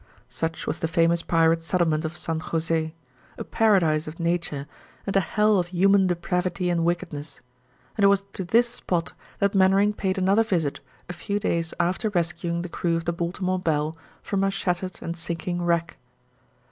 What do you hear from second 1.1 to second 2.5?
pirates' settlement of San